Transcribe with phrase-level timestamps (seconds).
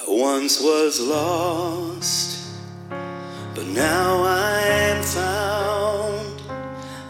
[0.00, 2.58] I once was lost,
[3.54, 6.40] but now I am found.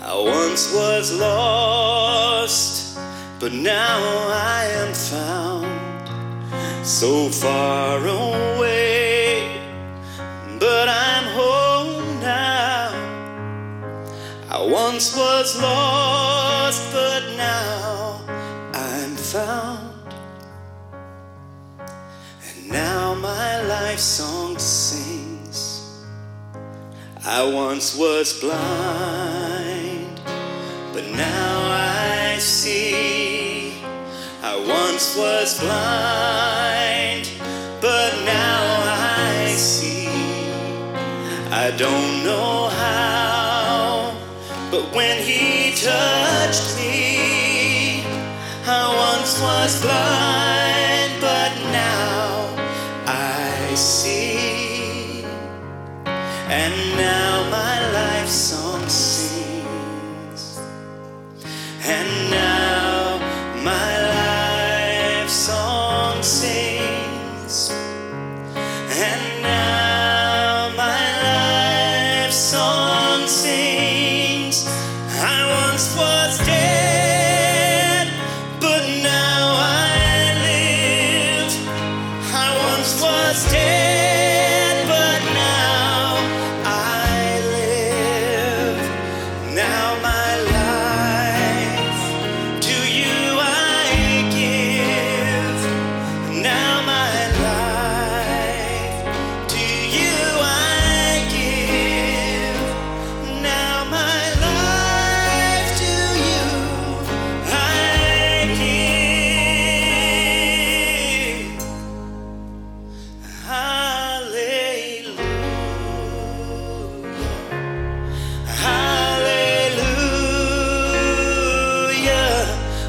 [0.00, 2.98] I once was lost,
[3.40, 3.98] but now
[4.30, 6.86] I am found.
[6.86, 9.60] So far away,
[10.58, 12.88] but I'm home now.
[14.48, 17.37] I once was lost, but
[23.88, 26.04] life song sings.
[27.24, 30.20] I once was blind,
[30.92, 33.72] but now I see.
[34.42, 37.30] I once was blind,
[37.80, 40.06] but now I see.
[41.50, 44.14] I don't know how,
[44.70, 48.04] but when he touched me,
[48.66, 52.17] I once was blind, but now
[53.78, 55.24] see.
[56.50, 60.58] And now my life song sings.
[61.84, 63.18] And now
[63.62, 67.70] my life song sings.
[69.06, 74.66] And now my life song sings.
[75.20, 76.77] I once was dead,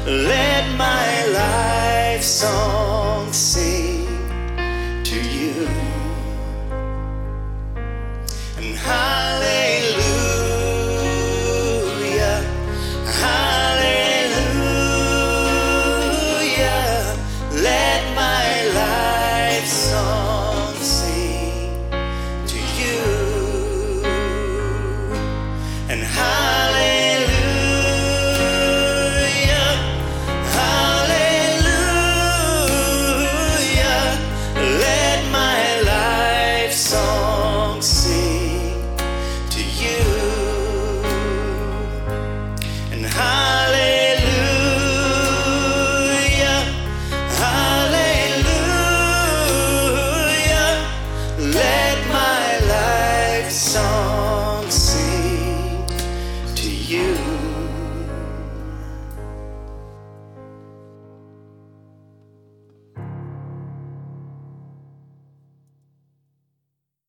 [0.06, 4.06] Let my life song sing
[5.04, 5.99] to you.